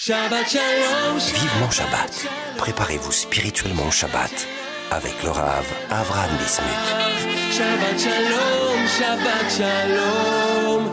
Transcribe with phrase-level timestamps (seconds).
[0.00, 1.18] Shabbat Shalom.
[1.18, 2.28] Vivement Shabbat.
[2.56, 4.46] Préparez-vous spirituellement au Shabbat
[4.92, 6.68] avec le Rav Avram Bismuth.
[7.50, 8.86] Shabbat Shalom.
[8.86, 10.84] Shabbat Shalom.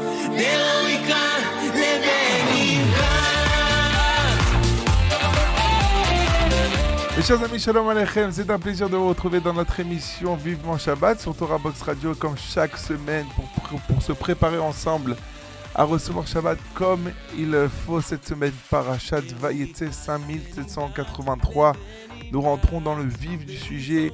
[7.15, 10.79] Mes chers amis, shalom aleichem, c'est un plaisir de vous retrouver dans notre émission Vivement
[10.79, 15.15] Shabbat sur Torah Box Radio comme chaque semaine pour, pour, pour se préparer ensemble
[15.75, 17.53] à recevoir Shabbat comme il
[17.85, 18.53] faut cette semaine.
[18.69, 21.73] Parashat Vayetse 5783.
[22.31, 24.13] Nous rentrons dans le vif du sujet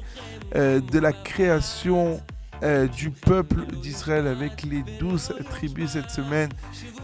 [0.56, 2.20] euh, de la création
[2.64, 6.50] euh, du peuple d'Israël avec les douze tribus cette semaine.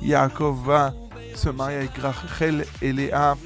[0.02, 0.94] Yaakov va
[1.36, 3.38] se marier avec Rachel et Léa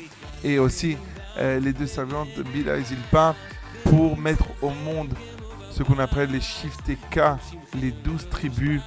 [0.45, 0.97] et aussi
[1.37, 3.35] euh, les deux servantes Bila et Zilpa
[3.83, 5.13] pour mettre au monde
[5.71, 7.37] ce qu'on appelle les Shifteka,
[7.79, 8.81] les douze tribus,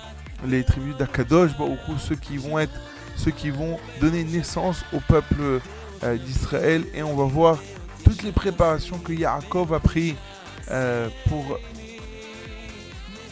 [0.46, 1.52] les tribus d'Akadosh,
[1.98, 2.78] ceux qui vont être
[3.16, 5.60] ceux qui vont donner naissance au peuple
[6.02, 7.58] euh, d'Israël et on va voir
[8.04, 10.16] toutes les préparations que Yaakov a pris
[10.70, 11.58] euh, pour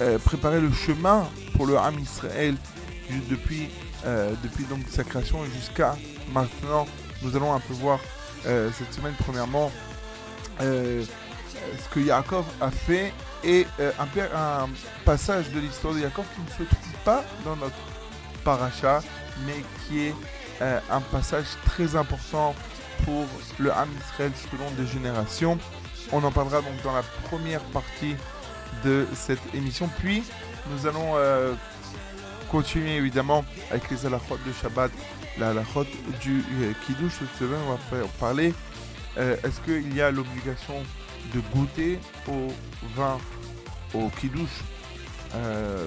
[0.00, 2.54] euh, préparer le chemin pour le Ham Israël
[3.28, 3.68] depuis,
[4.42, 5.96] depuis donc sa création jusqu'à
[6.32, 6.86] maintenant.
[7.22, 8.00] Nous allons un peu voir
[8.44, 9.70] cette semaine premièrement
[10.58, 11.04] ce
[11.90, 13.12] que Yaakov a fait
[13.44, 14.68] et euh, un, un
[15.04, 17.76] passage de l'histoire de Yaakov qui ne se trouve pas dans notre
[18.44, 19.02] paracha
[19.46, 20.14] mais qui est
[20.60, 22.54] euh, un passage très important
[23.04, 23.26] pour
[23.58, 25.58] le Ham Israël selon des générations.
[26.12, 28.14] On en parlera donc dans la première partie
[28.84, 29.88] de cette émission.
[29.98, 30.22] Puis
[30.70, 31.54] nous allons euh,
[32.50, 34.92] continuer évidemment avec les halachot de Shabbat,
[35.38, 35.86] la halachot
[36.20, 36.44] du
[36.86, 37.12] Kiddush.
[37.18, 38.54] Cette semaine, on va parler
[39.16, 40.74] est-ce qu'il y a l'obligation
[41.34, 42.48] de goûter au
[42.96, 43.18] vin
[45.34, 45.86] euh,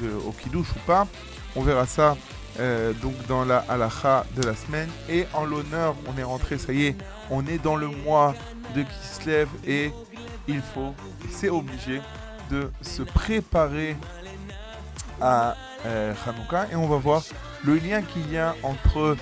[0.00, 1.06] de- au Kiddush ou pas
[1.56, 2.16] On verra ça
[2.60, 4.88] euh, donc dans la halacha de la semaine.
[5.08, 6.96] Et en l'honneur, on est rentré, ça y est,
[7.30, 8.34] on est dans le mois
[8.74, 9.92] de Kislev et
[10.46, 10.94] il faut,
[11.30, 12.00] c'est obligé
[12.50, 13.96] de se préparer
[15.20, 16.14] à euh,
[16.70, 17.22] et on va voir
[17.64, 19.16] le lien qu'il y a entre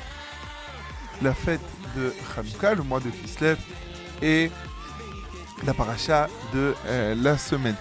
[1.22, 1.60] la fête
[1.96, 3.58] de Hanouka, le mois de Kislev,
[4.20, 4.50] et
[5.66, 5.74] la
[6.52, 7.76] de euh, la semaine.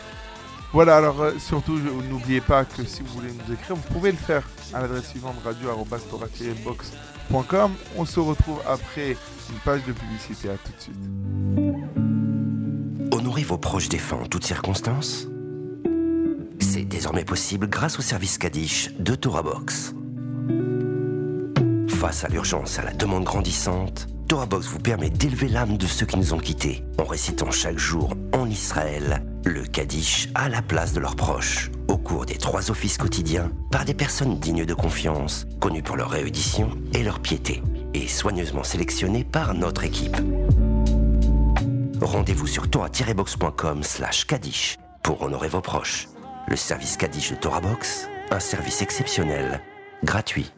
[0.74, 1.78] Voilà, alors euh, surtout,
[2.10, 5.36] n'oubliez pas que si vous voulez nous écrire, vous pouvez le faire à l'adresse suivante
[5.44, 7.72] radio-box.com.
[7.98, 9.18] On se retrouve après
[9.50, 10.50] une page de publicité.
[10.50, 10.96] À tout de suite.
[13.12, 15.28] Honorer vos proches défunts en toutes circonstances
[16.60, 19.94] C'est désormais possible grâce au service Kaddish de Torah Box.
[21.90, 26.06] Face à l'urgence à la demande grandissante, Torah Box vous permet d'élever l'âme de ceux
[26.06, 30.94] qui nous ont quittés en récitant chaque jour en Israël le Kaddish à la place
[30.94, 35.48] de leurs proches au cours des trois offices quotidiens par des personnes dignes de confiance,
[35.60, 37.62] connues pour leur réédition et leur piété,
[37.94, 40.16] et soigneusement sélectionnées par notre équipe.
[42.00, 46.08] Rendez-vous sur torah-box.com slash Kaddish pour honorer vos proches.
[46.48, 49.60] Le service Kaddish de Torah Box, un service exceptionnel,
[50.06, 50.54] gratuit.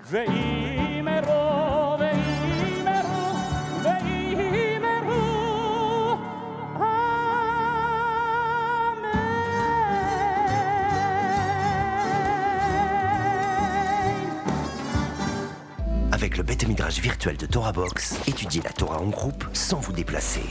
[17.00, 20.44] Virtuel de Torah Box, étudiez la Torah en groupe sans vous déplacer.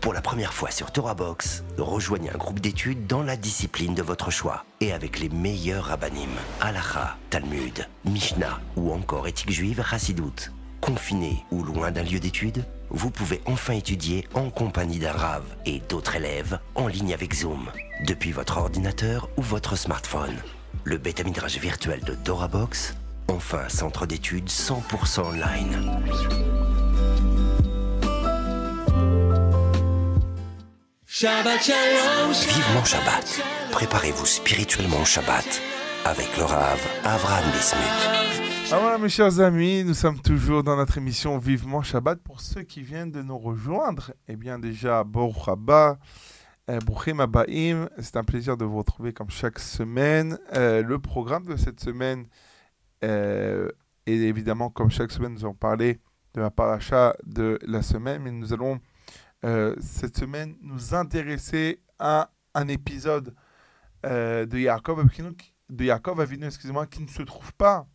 [0.00, 4.02] Pour la première fois sur Torah Box, rejoignez un groupe d'études dans la discipline de
[4.02, 6.28] votre choix et avec les meilleurs rabbinim,
[6.60, 10.52] Halacha, Talmud, Mishnah ou encore éthique juive Chassidoute.
[10.80, 15.80] Confiné ou loin d'un lieu d'études, vous pouvez enfin étudier en compagnie d'un Rav et
[15.88, 17.70] d'autres élèves en ligne avec Zoom,
[18.06, 20.36] depuis votre ordinateur ou votre smartphone.
[20.84, 22.94] Le Beth Midrash virtuel de Torah Box,
[23.28, 25.78] enfin centre d'études 100% online.
[31.06, 32.32] Shabbat Shalom.
[32.32, 33.40] Vivement Shabbat.
[33.70, 35.62] Préparez-vous spirituellement au Shabbat
[36.04, 38.44] avec le Rav Avram Bismuth.
[38.72, 42.18] Ah voilà, mes chers amis, nous sommes toujours dans notre émission Vivement Shabbat.
[42.20, 45.98] Pour ceux qui viennent de nous rejoindre, eh bien déjà, Baruch Haba,
[46.70, 50.38] euh, Bruchim Abaim, c'est un plaisir de vous retrouver comme chaque semaine.
[50.54, 52.26] Euh, le programme de cette semaine
[53.04, 53.68] euh,
[54.06, 56.00] est évidemment, comme chaque semaine, nous allons parler
[56.34, 58.80] de la paracha de la semaine, mais nous allons
[59.44, 63.34] euh, cette semaine nous intéresser à un épisode
[64.06, 65.04] euh, de Yaakov
[65.70, 67.86] de Yaakov Avinu, excusez-moi, qui ne se trouve pas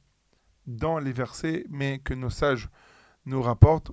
[0.66, 2.70] dans les versets, mais que nos sages
[3.26, 3.92] nous rapportent.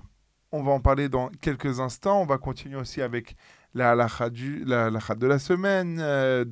[0.51, 2.21] On va en parler dans quelques instants.
[2.21, 3.35] On va continuer aussi avec
[3.73, 5.95] la halakha, du, la de la semaine.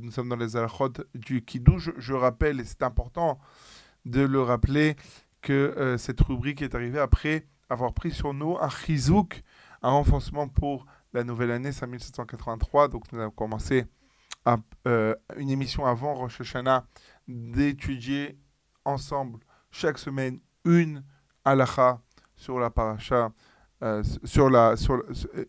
[0.02, 1.92] Nous sommes dans les halachot du Kiddush.
[1.98, 3.40] Je rappelle, et c'est important
[4.06, 4.96] de le rappeler,
[5.42, 9.44] que euh, cette rubrique est arrivée après avoir pris sur nous un chizouk,
[9.82, 12.88] un renforcement pour la nouvelle année 5783.
[12.88, 13.86] Donc nous avons commencé
[14.44, 14.58] à,
[14.88, 16.86] euh, une émission avant Rosh Hashanah
[17.28, 18.38] d'étudier
[18.86, 19.40] ensemble
[19.72, 21.04] chaque semaine une
[21.44, 22.02] halakha
[22.36, 23.32] sur la paracha,
[23.84, 25.04] euh, sur la, sur,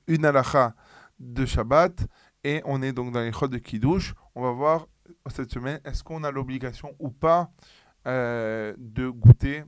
[0.07, 0.75] une halakha
[1.19, 2.07] de Shabbat.
[2.45, 4.15] Et on est donc dans les chodes de Kiddush.
[4.35, 4.87] On va voir
[5.31, 7.51] cette semaine, est-ce qu'on a l'obligation ou pas
[8.07, 9.65] euh, de goûter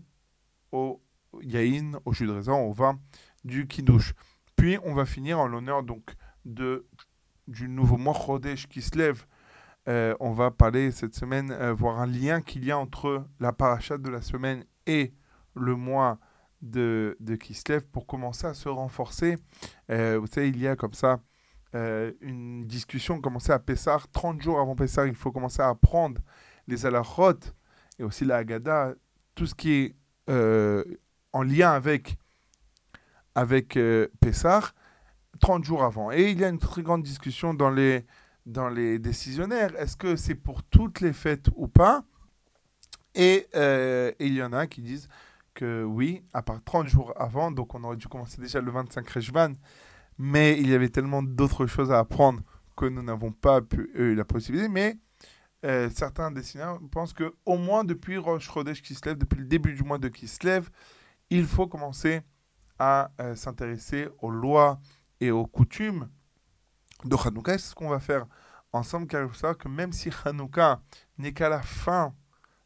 [0.71, 1.03] au
[1.43, 3.01] yaïn, au jus de raisin, au vin
[3.45, 4.15] du Kiddush.
[4.55, 6.15] Puis on va finir en l'honneur donc
[6.45, 6.87] de,
[7.49, 8.15] du nouveau mois
[8.71, 9.25] qui se lève.
[9.89, 13.53] Euh, on va parler cette semaine, euh, voir un lien qu'il y a entre la
[13.53, 15.13] paracha de la semaine et
[15.55, 16.21] le mois
[16.63, 19.37] de, de Kislev pour commencer à se renforcer.
[19.89, 21.19] Vous savez, il y a comme ça
[21.73, 23.99] une discussion commencer à Pessah.
[24.13, 26.21] 30 jours avant Pessah, il faut commencer à apprendre
[26.69, 27.41] les halachot
[27.99, 28.95] et aussi la Haggadah,
[29.35, 29.97] tout ce qui est
[30.29, 30.85] euh,
[31.33, 32.19] en lien avec,
[33.35, 34.73] avec euh, Pessah,
[35.41, 36.11] 30 jours avant.
[36.11, 38.07] Et il y a une très grande discussion dans les,
[38.47, 39.75] dans les décisionnaires.
[39.77, 42.05] Est-ce que c'est pour toutes les fêtes ou pas?
[43.15, 45.09] Et, euh, il y en a qui disent
[45.55, 49.09] que oui, à part 30 jours avant, donc on aurait dû commencer déjà le 25
[49.09, 49.55] Rejvan,
[50.19, 52.43] mais il y avait tellement d'autres choses à apprendre
[52.77, 53.61] que nous n'avons pas
[53.95, 54.69] eu la possibilité.
[54.69, 54.99] Mais
[55.65, 59.83] euh, certains dessinateurs pensent que au moins depuis Rosh Chodesh Kislev, depuis le début du
[59.83, 60.69] mois de Kislev,
[61.31, 62.23] il faut commencer
[62.79, 64.81] à euh, s'intéresser aux lois
[65.21, 66.09] et aux coutumes
[67.05, 67.59] de Hanouka.
[67.59, 68.27] C'est ce qu'on va faire
[68.73, 70.81] ensemble, car il faut savoir que même si Hanouka
[71.19, 72.15] n'est qu'à la fin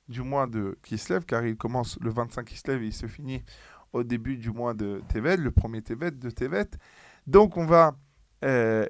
[0.09, 3.43] du mois de Kislev, car il commence le 25 Kislev et il se finit
[3.95, 6.69] au début du mois de Tevet, le premier Tevet de Tevet.
[7.27, 7.97] Donc on va,
[8.45, 8.87] euh,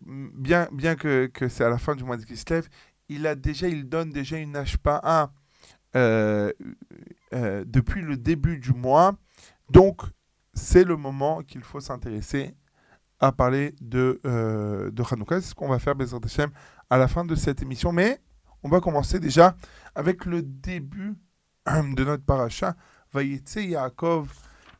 [0.00, 2.68] bien, bien que, que c'est à la fin du mois de Kislev,
[3.09, 5.31] il a déjà, il donne déjà une HPA
[5.95, 6.51] euh,
[7.33, 9.15] euh, depuis le début du mois.
[9.69, 10.01] Donc
[10.53, 12.55] c'est le moment qu'il faut s'intéresser
[13.19, 15.41] à parler de, euh, de Hanouka.
[15.41, 16.49] C'est ce qu'on va faire, Bezrat Hashem,
[16.89, 17.91] à la fin de cette émission.
[17.91, 18.21] Mais
[18.63, 19.55] on va commencer déjà
[19.93, 21.15] avec le début
[21.65, 22.75] de notre paracha.
[23.13, 24.27] Vayetse Yaakov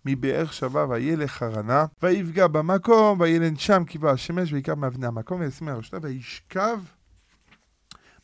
[0.05, 5.97] מבאר שבע וילך חרנה, ויפגע במקום, וילן שם כיבה השמש, ויקרא מאבני המקום, וישים הרשתה,
[6.01, 6.79] וישכב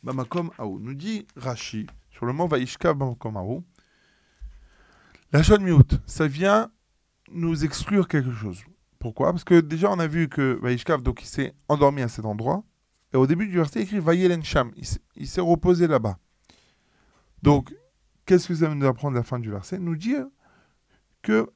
[0.03, 0.79] Bamakom Aou.
[0.79, 3.63] Nous dit Rashi, sur le mot Vaishkav Bamakom Aou,
[5.31, 6.69] la Miout, ça vient
[7.31, 8.63] nous exclure quelque chose.
[8.99, 9.31] Pourquoi?
[9.31, 12.63] Parce que déjà, on a vu que Vaishkav, donc il s'est endormi à cet endroit.
[13.13, 14.71] Et au début du verset, il écrit Vayelen Sham.
[15.15, 16.17] Il s'est reposé là-bas.
[17.41, 17.73] Donc,
[18.25, 19.79] qu'est-ce que ça va nous apprendre à la fin du verset?
[19.79, 20.25] Nous dire
[21.21, 21.51] que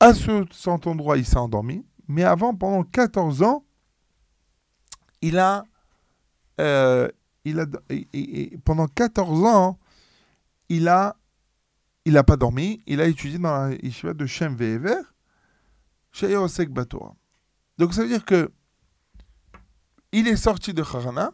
[0.00, 1.84] à ce, cet endroit, il s'est endormi.
[2.08, 3.64] Mais avant, pendant 14 ans,
[5.22, 5.64] il a
[6.60, 7.08] euh,
[7.44, 7.66] il a
[8.64, 9.78] pendant 14 ans,
[10.68, 11.16] il a,
[12.04, 15.00] il n'a pas dormi, il a étudié dans la yeshiva de Shem Ve'ever,
[16.12, 16.34] chez.
[17.78, 18.50] Donc ça veut dire que
[20.12, 21.32] il est sorti de Harana,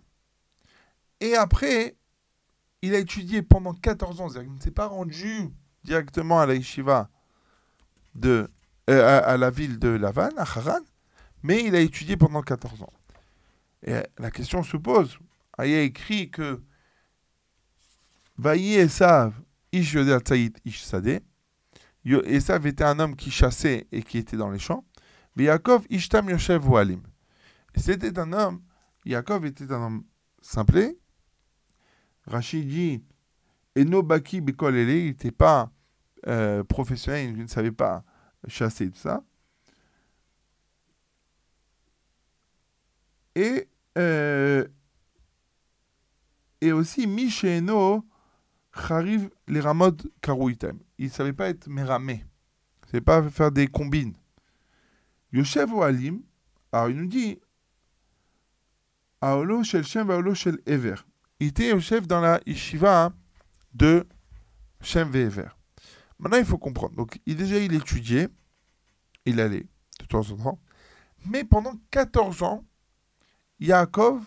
[1.20, 1.96] et après,
[2.82, 5.50] il a étudié pendant 14 ans, qu'il ne s'est pas rendu
[5.84, 7.10] directement à la yeshiva
[8.14, 8.50] de,
[8.88, 10.80] euh, à la ville de Lavan, à Haran,
[11.42, 12.92] mais il a étudié pendant 14 ans.
[13.82, 15.18] Et la question se pose.
[15.62, 16.62] Il y a écrit que
[18.36, 19.34] Vaïe Esav,
[19.72, 19.96] Ish
[20.64, 21.20] Ish Sadeh.
[22.04, 24.84] Esav était un homme qui chassait et qui était dans les champs.
[25.36, 27.02] Mais Yaakov Ishtam Yoshev Walim.
[27.76, 28.62] C'était un homme,
[29.04, 30.04] Yaakov était un homme
[30.42, 30.98] simplé.
[32.26, 33.02] Rachid dit
[33.76, 35.70] Eno Baki Bekol Ele, il n'était pas
[36.26, 38.04] euh, professionnel, il ne savait pas
[38.48, 39.22] chasser tout ça.
[43.34, 43.68] Et,
[43.98, 44.66] euh,
[46.60, 48.04] et aussi Misheno
[48.74, 50.78] Chariv les Ramot Karouitem.
[50.98, 52.24] Il ne savait pas être méramé.
[52.82, 54.14] Il ne savait pas faire des combines.
[55.32, 56.22] Yoshev Alim,
[56.72, 57.38] alors il nous dit
[59.20, 60.96] Aolo Shel Shem Aolo Shel Ever.
[61.40, 63.12] Il était au chef dans la yeshiva
[63.72, 64.06] de
[64.82, 65.48] Shem Ve'ever.
[66.18, 66.96] Maintenant, il faut comprendre.
[66.96, 68.28] Donc, il, déjà, il étudiait,
[69.24, 69.66] il allait
[70.00, 70.58] de temps en temps.
[71.26, 72.64] Mais pendant 14 ans,
[73.60, 74.24] Yaakov,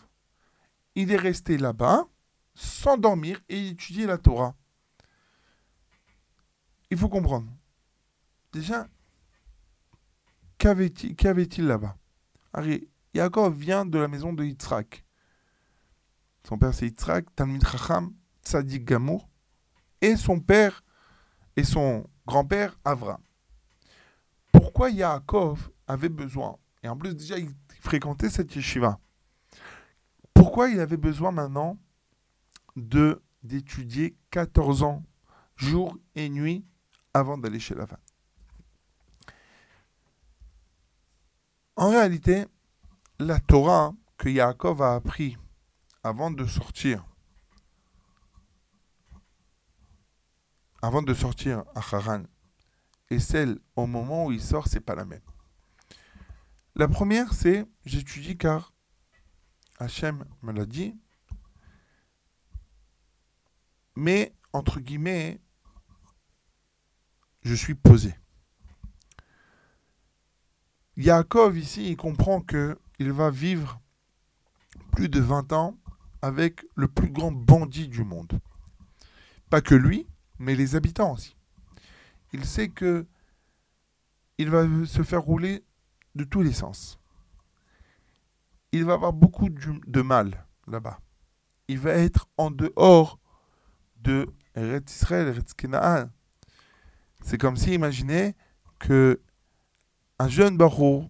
[0.96, 2.08] il est resté là-bas,
[2.54, 4.56] sans dormir, et il étudiait la Torah.
[6.90, 7.52] Il faut comprendre.
[8.52, 8.88] Déjà,
[10.58, 11.98] qu'avait-il là-bas?
[13.14, 15.04] Yaakov vient de la maison de Yitzhak.
[16.48, 18.14] Son père, c'est Yitzhak, Talmid Chacham,
[18.44, 19.28] Tzadik Gamour.
[20.02, 20.84] Et son père
[21.56, 23.22] et son grand-père Avram.
[24.52, 27.50] Pourquoi Yaakov avait besoin, et en plus déjà il
[27.80, 29.00] fréquentait cette yeshiva,
[30.54, 31.80] pourquoi il avait besoin maintenant
[32.76, 35.04] de d'étudier 14 ans,
[35.56, 36.64] jour et nuit,
[37.12, 37.98] avant d'aller chez la femme
[41.76, 42.46] En réalité,
[43.18, 45.40] la Torah hein, que Yaakov a appris
[46.04, 47.04] avant de sortir,
[50.84, 52.26] avant de sortir à Haran,
[53.10, 55.26] et celle au moment où il sort, c'est pas la même.
[56.76, 58.73] La première, c'est j'étudie car
[59.80, 60.96] Hachem me l'a dit,
[63.96, 65.42] mais entre guillemets,
[67.42, 68.16] je suis posé.
[70.96, 73.82] Yaakov ici, il comprend que il va vivre
[74.92, 75.78] plus de 20 ans
[76.22, 78.40] avec le plus grand bandit du monde.
[79.50, 80.08] Pas que lui,
[80.40, 81.36] mais les habitants aussi.
[82.32, 83.06] Il sait que
[84.38, 85.64] il va se faire rouler
[86.16, 87.00] de tous les sens.
[88.74, 91.00] Il va avoir beaucoup de mal là-bas.
[91.68, 93.20] Il va être en dehors
[94.02, 96.10] de Eretz Israël, Eretz Kenaan.
[97.24, 98.36] C'est comme si, imaginez
[98.80, 99.22] que
[100.18, 101.06] un jeune barreau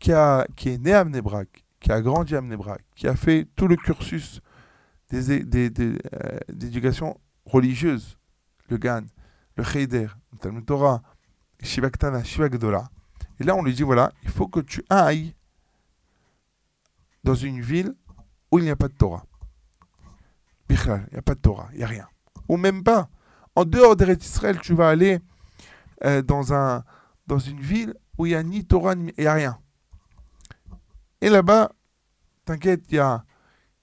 [0.00, 3.76] qui, est né à Mnebrak, qui a grandi à Mnebrak, qui a fait tout le
[3.76, 4.40] cursus
[5.10, 7.14] d'éducation euh,
[7.46, 8.18] religieuse,
[8.68, 9.04] le Gan,
[9.56, 11.02] le Cheder, le Talmud Torah,
[11.62, 12.48] Shiva Ktana, Shiva.
[13.40, 15.36] Et là, on lui dit voilà, il faut que tu ailles
[17.24, 17.94] dans une ville
[18.52, 19.24] où il n'y a pas de Torah.
[20.68, 22.06] il n'y a pas de Torah, il n'y a rien.
[22.48, 23.08] Ou même pas.
[23.56, 25.18] En dehors d'Eretz Israël, tu vas aller
[26.04, 26.84] euh, dans, un,
[27.26, 29.58] dans une ville où il n'y a ni Torah, ni, il n'y a rien.
[31.20, 31.72] Et là-bas,
[32.44, 33.24] t'inquiète, il y a,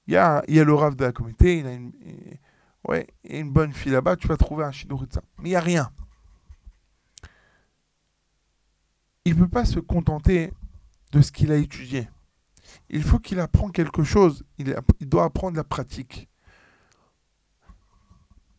[0.07, 0.13] y,
[0.47, 1.73] y le Rav de la communauté, il a
[3.23, 5.21] une, bonne fille là-bas, tu vas trouver un Shidur ça.
[5.39, 5.91] Mais il n'y a rien.
[9.25, 10.53] Il ne peut pas se contenter
[11.11, 12.07] de ce qu'il a étudié.
[12.89, 14.43] Il faut qu'il apprenne quelque chose.
[14.57, 16.29] Il, doit apprendre la pratique.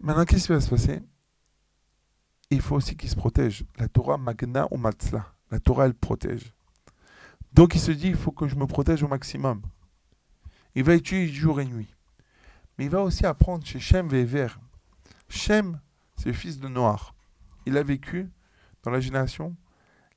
[0.00, 1.00] Maintenant, qu'est-ce qui va se passer?
[2.50, 3.64] Il faut aussi qu'il se protège.
[3.78, 5.34] La Torah Magna ou Matzla.
[5.50, 6.54] La Torah, elle protège.
[7.52, 9.62] Donc il se dit, il faut que je me protège au maximum.
[10.74, 11.94] Il va étudier jour et nuit.
[12.78, 14.48] Mais il va aussi apprendre chez Shem Vever.
[15.28, 15.80] Shem,
[16.16, 17.14] c'est le fils de Noir.
[17.66, 18.30] Il a vécu
[18.82, 19.54] dans la génération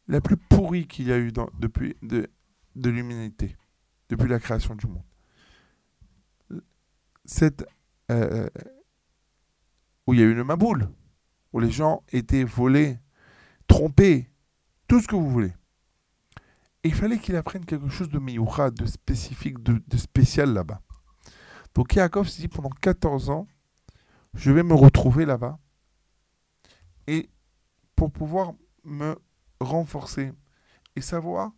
[0.07, 2.29] la plus pourrie qu'il y a eu depuis de,
[2.75, 3.55] de l'humanité,
[4.09, 5.03] depuis la création du monde.
[7.25, 7.65] Cette,
[8.11, 8.47] euh,
[10.05, 10.89] où il y a eu le Maboul,
[11.53, 12.99] où les gens étaient volés,
[13.67, 14.29] trompés,
[14.87, 15.53] tout ce que vous voulez.
[16.83, 20.81] Et il fallait qu'il apprenne quelque chose de miyucha, de spécifique, de, spécial là-bas.
[21.73, 23.47] Donc Yaakov se dit pendant 14 ans,
[24.35, 25.57] je vais me retrouver là-bas.
[27.07, 27.29] Et
[27.95, 29.15] pour pouvoir me
[29.59, 30.31] renforcer
[30.95, 31.53] et savoir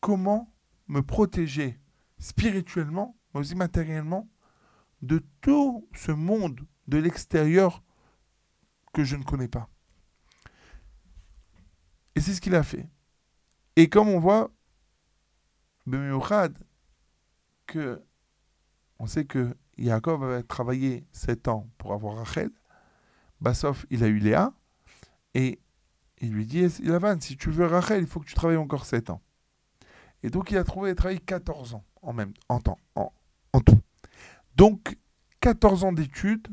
[0.00, 0.52] comment
[0.90, 1.78] me protéger
[2.18, 4.28] spirituellement, mais aussi matériellement,
[5.02, 7.82] de tout ce monde de l'extérieur
[8.92, 9.70] que je ne connais pas.
[12.14, 12.88] Et c'est ce qu'il a fait.
[13.76, 14.50] Et comme on voit,
[17.66, 18.02] que
[18.98, 22.50] on sait que Yaakov avait travaillé 7 ans pour avoir Rachel.
[23.40, 24.52] Bassof, il a eu Léa.
[25.34, 25.60] Et
[26.18, 29.10] il lui dit Lavan, si tu veux Rachel, il faut que tu travailles encore 7
[29.10, 29.22] ans.
[30.22, 33.80] Et donc il a trouvé travaillé 14 ans en même temps, en tout.
[34.56, 34.98] Donc
[35.40, 36.48] 14 ans d'études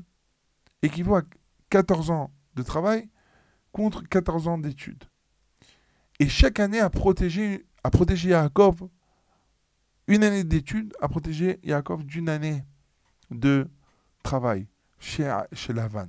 [0.82, 1.24] équivaut à
[1.70, 3.10] 14 ans de travail
[3.72, 5.04] contre 14 ans d'études.
[6.20, 8.88] Et chaque année a protégé, a protégé Yaakov,
[10.08, 12.64] une année d'études a protégé Yaakov d'une année
[13.30, 13.68] de
[14.24, 14.68] travail
[15.00, 16.08] chez, chez Lavan.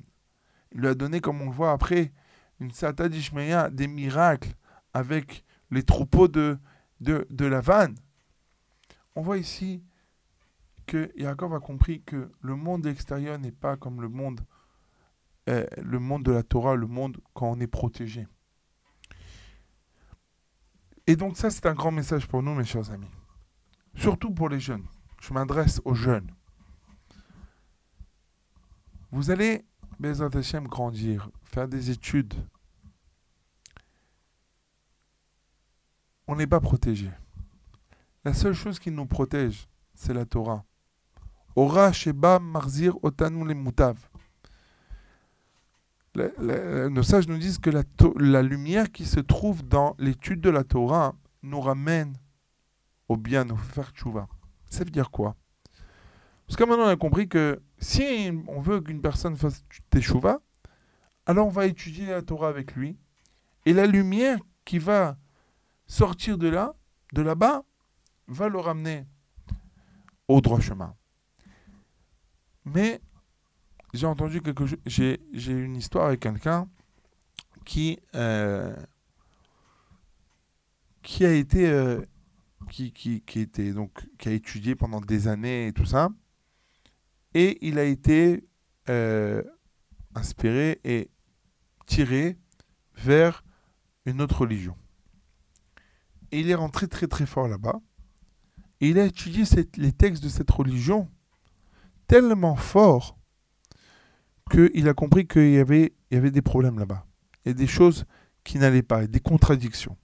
[0.73, 2.13] Il lui a donné, comme on le voit après,
[2.61, 4.55] une sata d'Ishmaïa, des miracles
[4.95, 6.59] avec les troupeaux de,
[7.01, 7.95] de, de Lavan.
[9.15, 9.83] On voit ici
[10.87, 14.41] que Yaakov a compris que le monde extérieur n'est pas comme le monde,
[15.49, 18.27] euh, le monde de la Torah, le monde quand on est protégé.
[21.07, 23.11] Et donc ça, c'est un grand message pour nous, mes chers amis.
[23.95, 24.85] Surtout pour les jeunes.
[25.21, 26.31] Je m'adresse aux jeunes.
[29.11, 29.65] Vous allez,
[29.99, 32.35] Bezat Hashem, grandir, faire des études.
[36.29, 37.11] On n'est pas protégé.
[38.25, 40.65] La seule chose qui nous protège, c'est la Torah.
[41.57, 44.09] Ora Sheba Marzir Otanu les Mutav
[46.91, 51.15] nos sages nous disent que la, lumière qui se trouve dans l'étude de la Torah
[51.43, 52.15] nous ramène
[53.09, 54.29] au bien, nous faire tchouva.
[54.69, 55.37] Ça veut dire quoi?
[56.47, 60.41] Parce que maintenant on a compris que si on veut qu'une personne fasse tchouva,
[61.27, 62.97] alors on va étudier la Torah avec lui.
[63.67, 65.17] Et la lumière qui va
[65.89, 66.75] sortir de là,
[67.15, 67.65] de là-bas,
[68.29, 69.07] va le ramener
[70.29, 70.95] au droit chemin.
[72.65, 73.01] Mais
[73.95, 74.79] j'ai entendu quelque chose.
[74.87, 76.69] J'ai, une histoire avec quelqu'un
[77.65, 78.77] qui, euh,
[81.03, 82.03] qui a été euh,
[82.69, 86.11] qui, qui, qui était donc qui a étudié pendant des années et tout ça.
[87.35, 88.47] Et il a été
[88.89, 89.43] euh,
[90.15, 91.11] inspiré et
[91.87, 92.37] tiré
[92.95, 93.45] vers
[94.05, 94.77] une autre religion.
[96.33, 97.81] Et il est rentré très très fort là-bas.
[98.81, 99.45] Et il a étudié
[99.77, 101.09] les textes de cette religion
[102.07, 103.19] tellement fort
[104.51, 107.05] qu'il a compris qu'il y avait, des problèmes là-bas.
[107.47, 108.05] A des choses
[108.45, 109.97] qui n'allaient pas, des contradictions.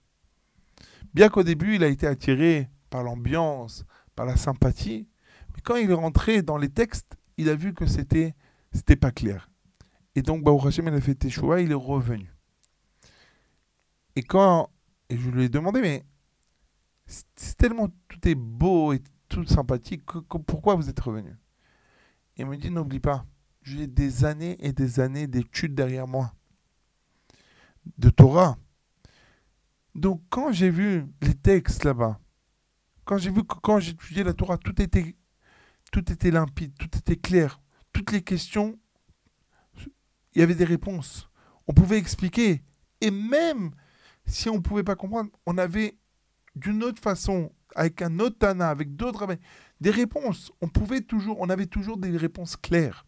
[1.13, 5.07] Bien qu'au début, il a été attiré par l'ambiance, par la sympathie,
[5.53, 8.35] mais quand il est rentré dans les textes, il a vu que c'était
[8.73, 9.49] c'était pas clair.
[10.15, 12.33] Et donc, Baruch Hashem, il a fait Teshuvah, il est revenu.
[14.17, 14.69] Et quand
[15.09, 16.03] et je lui ai demandé, mais
[17.05, 21.35] c'est tellement tout est beau et tout sympathique, que- que- pourquoi vous êtes revenu?
[22.37, 23.25] Il me dit, n'oublie pas,
[23.61, 26.33] j'ai des années et des années d'études derrière moi,
[27.97, 28.57] de Torah.
[29.93, 32.19] Donc, quand j'ai vu les textes là-bas,
[33.05, 35.15] quand j'ai vu que quand j'étudiais la Torah, tout était,
[35.91, 37.61] tout était limpide, tout était clair.
[37.93, 38.77] Toutes les questions,
[40.33, 41.29] il y avait des réponses.
[41.67, 42.63] On pouvait expliquer.
[42.99, 43.71] Et même
[44.25, 45.97] si on ne pouvait pas comprendre, on avait
[46.55, 49.27] d'une autre façon, avec un autre Tana, avec d'autres
[49.81, 50.51] des réponses.
[50.61, 53.05] On pouvait toujours, on avait toujours des réponses claires.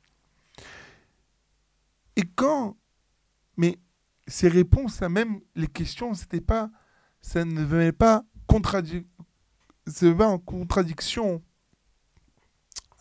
[2.16, 2.78] Et quand,
[3.56, 3.80] mais
[4.28, 6.70] ces réponses, là, même les questions, c'était pas,
[7.22, 8.24] ça ne venait pas
[9.86, 11.42] ça en contradiction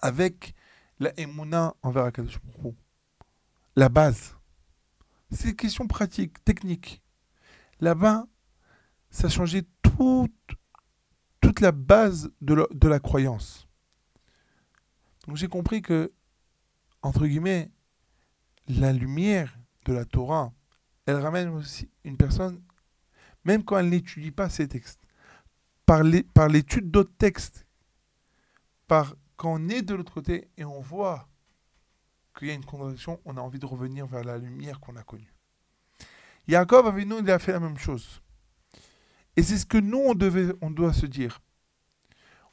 [0.01, 0.55] avec
[1.01, 2.39] la Emouna envers Akadosh.
[3.75, 4.37] La base.
[5.31, 7.03] C'est des questions pratiques, techniques.
[7.81, 8.27] Là-bas,
[9.17, 10.31] ça changeait toute,
[11.41, 13.67] toute la base de la, croyance.
[15.27, 16.13] Donc j'ai compris que,
[17.01, 17.71] entre guillemets,
[18.69, 20.53] la lumière de la Torah,
[21.07, 22.61] elle ramène aussi une personne,
[23.45, 25.01] même quand elle n'étudie pas ces textes,
[25.87, 27.67] par l'étude d'autres textes,
[28.87, 31.27] par quand on est de l'autre côté et on voit
[32.37, 35.03] qu'il y a une contradiction, on a envie de revenir vers la lumière qu'on a
[35.03, 35.33] connue.
[36.47, 38.21] Jacob avec nous, il a fait la même chose.
[39.37, 41.41] Et c'est ce que nous, on, devait, on doit se dire.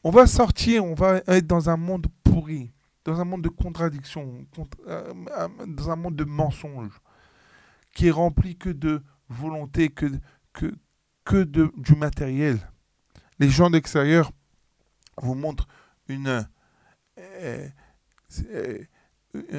[0.04, 2.74] On va sortir, on va être dans un monde pourri,
[3.06, 7.00] dans un monde de contradictions, contra- euh, euh, dans un monde de mensonges,
[7.94, 10.08] qui est rempli que de volonté, que,
[10.52, 10.76] que,
[11.24, 12.60] que de, du matériel.
[13.40, 14.32] Les gens d'extérieur
[15.22, 15.68] vous montrent
[16.10, 16.46] une,
[17.18, 17.70] euh,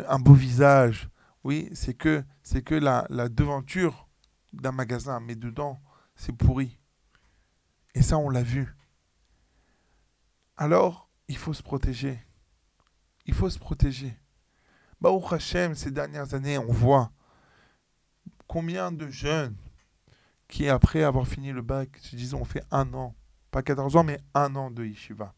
[0.09, 1.09] un beau visage.
[1.43, 4.09] Oui, c'est que, c'est que la, la devanture
[4.53, 5.81] d'un magasin, mais dedans,
[6.17, 6.79] c'est pourri.
[7.95, 8.75] Et ça, on l'a vu.
[10.57, 12.19] Alors, il faut se protéger.
[13.27, 14.17] Il faut se protéger.
[15.01, 17.11] Baruch Hashem, ces dernières années, on voit
[18.47, 19.57] combien de jeunes
[20.49, 23.15] qui, après avoir fini le bac, se disent on fait un an,
[23.51, 25.35] pas 14 ans, mais un an de yeshiva.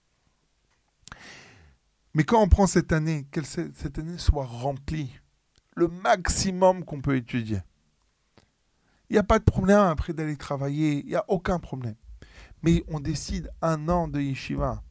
[2.15, 5.19] Mais quand on prend cette année, que cette année soit remplie,
[5.75, 7.61] le maximum qu'on peut étudier.
[9.09, 11.95] Il n'y a pas de problème après d'aller travailler, il n'y a aucun problème.
[12.63, 14.83] Mais on décide un an de yeshiva.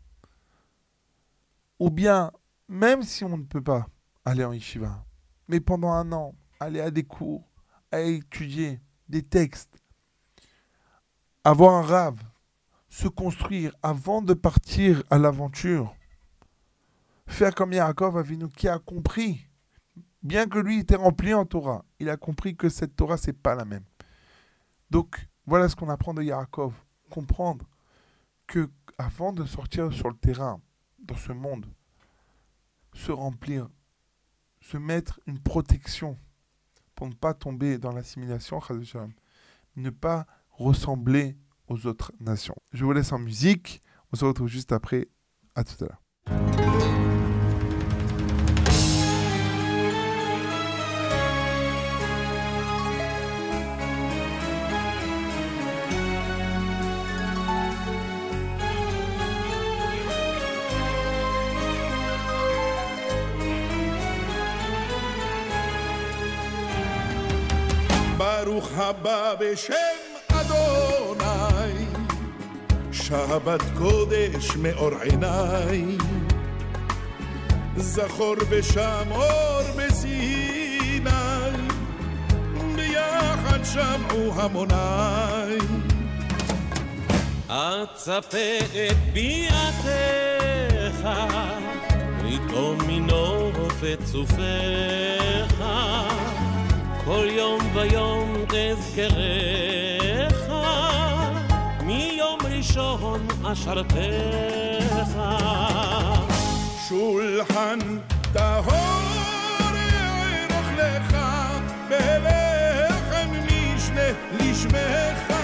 [1.80, 2.32] Ou bien,
[2.68, 3.88] même si on ne peut pas
[4.24, 5.06] aller en yeshiva,
[5.48, 7.48] mais pendant un an, aller à des cours,
[7.92, 9.78] à étudier des textes,
[11.44, 12.20] avoir un rave,
[12.90, 15.94] se construire avant de partir à l'aventure,
[17.28, 19.46] faire comme Yaakov Avinu qui a compris,
[20.24, 23.54] bien que lui était rempli en Torah, il a compris que cette Torah, c'est pas
[23.54, 23.84] la même.
[24.90, 26.74] Donc, voilà ce qu'on apprend de Yaakov.
[27.16, 27.66] Comprendre
[28.46, 30.62] que avant de sortir sur le terrain,
[31.00, 31.66] dans ce monde,
[32.94, 33.70] se remplir,
[34.60, 36.20] se mettre une protection
[36.94, 38.60] pour ne pas tomber dans l'assimilation,
[39.78, 41.38] ne pas ressembler
[41.70, 42.58] aux autres nations.
[42.74, 43.82] Je vous laisse en musique.
[44.12, 45.08] On se retrouve juste après.
[45.56, 46.05] À tout à l'heure.
[68.90, 69.74] הבא בשם
[70.28, 71.86] אדוני,
[72.92, 75.98] שבת קודש מאור עיניי.
[77.78, 81.02] זכור ושמור בסיני,
[82.76, 85.58] ביחד שמעו המוני.
[87.48, 88.58] אצפה
[88.90, 91.10] את ביעתך,
[92.24, 95.64] לטעום מנוף את צופיך,
[97.06, 100.38] כל יום ויום תזכרך,
[101.84, 103.96] מיום ראשון אשרתך.
[106.90, 107.80] שולחן
[108.34, 108.74] טהור
[109.92, 111.18] יערוך לך
[111.90, 115.35] בלחם משנה לשמך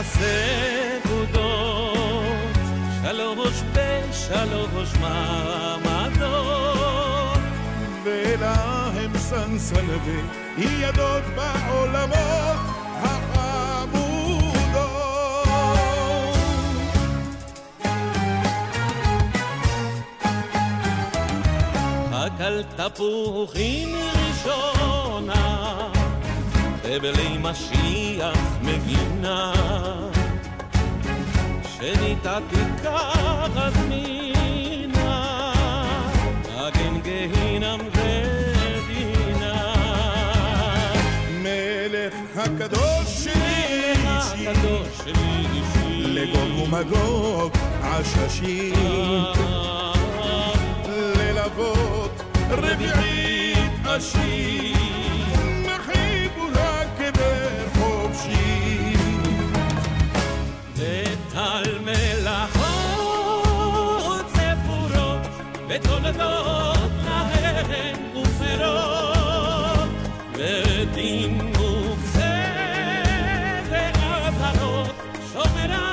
[0.00, 1.36] הסעודות,
[3.02, 6.60] שלוש בשלוש מעמדות.
[8.04, 10.20] ולהם סנסנבי
[10.58, 12.60] ידות בעולמות
[13.02, 13.60] החמודות.
[22.12, 25.89] אכל תפוחים ראשונה,
[26.90, 29.52] חבלי משיח מגינה,
[31.78, 35.52] שניתה תיקח מינה,
[36.56, 39.74] אגן גהינם ודינה.
[41.42, 45.46] מלך הקדוש שלי הקדוש שלי
[46.02, 48.74] לגוג ומגוג עששית
[50.88, 54.76] ללוות רביעית עשיר.
[55.64, 56.59] מחיבו
[57.20, 58.94] וחופשי.
[60.76, 63.06] וטל מלאכות
[64.28, 65.22] ספורות
[65.68, 69.90] ותולדות להן ופרות
[70.34, 72.44] ודינוק זה
[73.70, 74.94] ועזרות
[75.32, 75.88] שומרה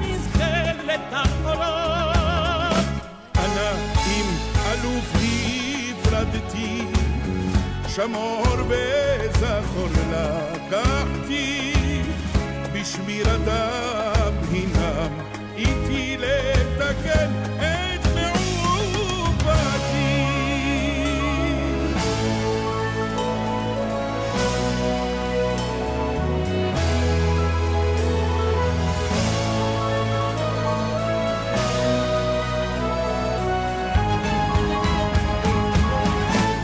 [0.00, 2.06] נזכר לתחבורות.
[3.36, 3.70] אנא
[4.06, 4.26] אם
[4.72, 6.99] אלופי הפרדתי
[7.89, 11.73] שמור וזכור לקחתי
[12.73, 15.09] בשמירתם הינם
[15.57, 19.45] איתי לתקן את מעובתי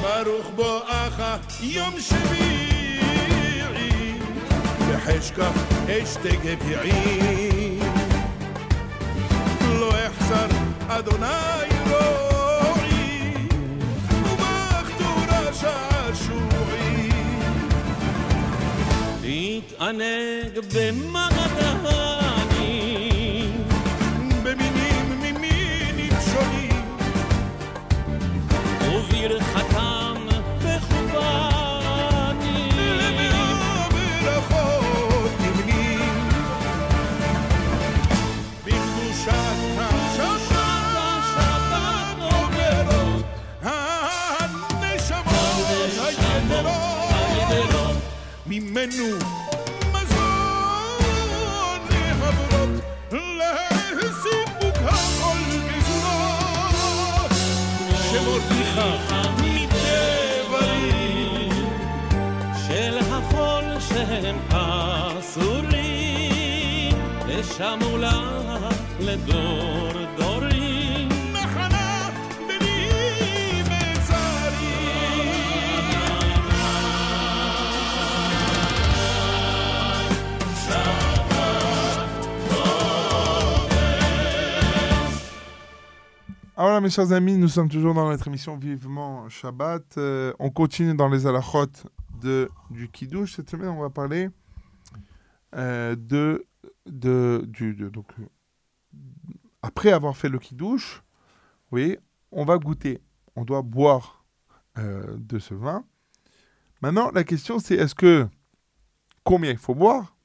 [0.01, 0.84] ברוך בואך
[1.60, 3.62] יום שביעי
[4.90, 5.52] בחשכך
[5.88, 7.78] אשתי גביעי
[9.62, 10.46] לא אחסר
[10.88, 13.34] אדוני רועי
[14.22, 17.10] ובכתורה שעשועי
[19.22, 22.15] להתענג במרדני
[48.48, 49.06] ממנו.
[49.92, 51.00] מזון
[51.90, 52.70] לחברות
[53.12, 57.32] לסיפוק הכל גזורות
[58.10, 58.74] שמותיך
[59.42, 60.56] מדברים
[62.68, 64.38] של החול שהם
[65.18, 65.76] אסורים
[67.26, 70.05] ושמו לך לדור
[86.58, 89.98] Alors voilà, mes chers amis, nous sommes toujours dans notre émission Vivement Shabbat.
[89.98, 91.66] Euh, on continue dans les halachot
[92.18, 93.34] de, du Kiddush.
[93.36, 94.30] Cette semaine, on va parler
[95.54, 96.46] euh, de,
[96.86, 98.24] de, du, donc, euh,
[99.60, 101.02] après avoir fait le Kiddush,
[101.72, 101.98] oui,
[102.32, 103.02] on va goûter.
[103.34, 104.24] On doit boire
[104.78, 105.84] de ce vin.
[106.80, 108.26] Maintenant, la question, c'est est-ce que
[109.24, 110.16] combien il faut boire?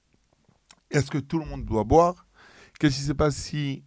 [0.92, 2.26] Est-ce que tout le monde doit boire?
[2.80, 3.84] Qu'est-ce qui se passe si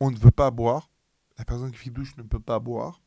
[0.00, 0.90] on ne veut pas boire?
[1.38, 3.00] La personne qui fait douche ne peut pas boire.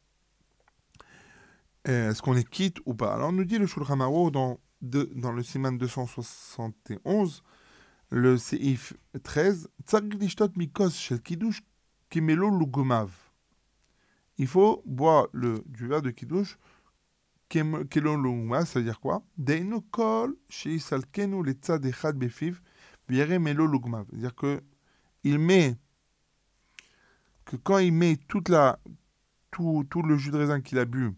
[1.86, 3.14] Est-ce qu'on les quitte ou pas?
[3.14, 7.44] Alors, on nous dit le Shulchan Aruch dans, dans le Siman 271,
[8.12, 11.62] le Seif 13, Tzarich lishtot mikos shel kiddush
[12.10, 13.12] kimelo lugumav.
[14.38, 16.58] Il faut boire le, du verre de kiddush
[17.50, 19.24] kelo lugumav, c'est-à-dire quoi.
[19.38, 19.82] C'est-à-dire
[24.36, 24.62] que
[25.24, 25.78] il met
[27.50, 28.80] que quand il met toute la,
[29.50, 31.16] tout, tout le jus de raisin qu'il a bu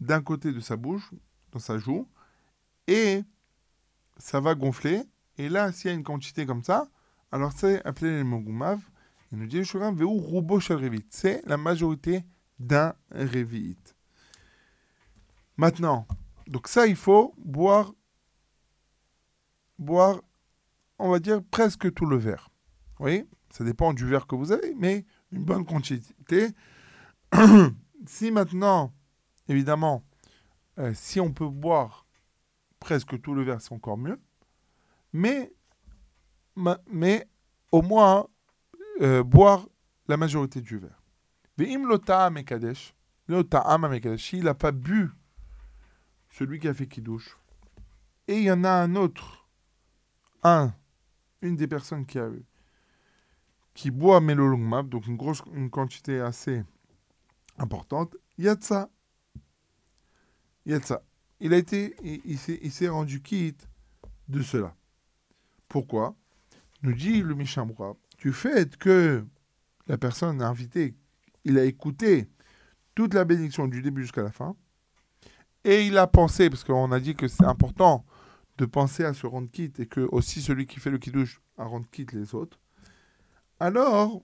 [0.00, 1.12] d'un côté de sa bouche,
[1.52, 2.08] dans sa joue,
[2.88, 3.22] et
[4.16, 5.04] ça va gonfler.
[5.38, 6.88] Et là, s'il y a une quantité comme ça,
[7.30, 8.80] alors c'est appelé le mogumav,
[9.30, 10.58] Il nous dit le Shulchan Veu Rubo.
[11.08, 12.24] C'est la majorité
[12.58, 13.78] d'un Revit.
[15.56, 16.08] Maintenant,
[16.48, 17.92] donc ça, il faut boire,
[19.78, 20.20] boire,
[20.98, 22.50] on va dire, presque tout le verre.
[22.98, 26.54] Oui, ça dépend du verre que vous avez, mais une bonne quantité.
[28.06, 28.92] si maintenant,
[29.48, 30.04] évidemment,
[30.78, 32.06] euh, si on peut boire
[32.78, 34.20] presque tout le verre, c'est encore mieux.
[35.12, 35.52] Mais,
[36.56, 37.28] ma- mais
[37.72, 38.26] au moins,
[39.00, 39.68] euh, boire
[40.08, 41.02] la majorité du verre.
[41.56, 41.86] Ve'im
[42.30, 42.94] mekadesh,
[43.28, 45.10] n'a pas bu
[46.30, 47.36] celui qui a fait kiddush,
[48.28, 49.48] et il y en a un autre,
[50.42, 50.72] un,
[51.42, 52.44] une des personnes qui a eu,
[53.80, 56.62] qui boit melolungmab, donc une grosse une quantité assez
[57.56, 58.90] importante, yatsa.
[60.66, 61.02] Yatsa.
[61.40, 63.66] Il a été, il, il s'est rendu quitte
[64.28, 64.76] de cela.
[65.66, 66.14] Pourquoi?
[66.82, 69.24] Nous dit le Mishamra, du fait que
[69.86, 70.94] la personne invitée,
[71.44, 72.28] il a écouté
[72.94, 74.56] toute la bénédiction du début jusqu'à la fin,
[75.64, 78.04] et il a pensé, parce qu'on a dit que c'est important
[78.58, 81.64] de penser à se rendre quitte, et que aussi celui qui fait le kiddush à
[81.64, 82.60] rendre quitte les autres,
[83.60, 84.22] alors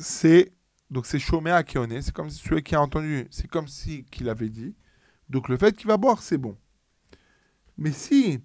[0.00, 0.52] c'est
[0.90, 4.28] donc c'est en est, c'est comme si celui qui a entendu, c'est comme si qu'il
[4.28, 4.76] avait dit.
[5.28, 6.56] Donc le fait qu'il va boire, c'est bon.
[7.76, 8.40] Mais si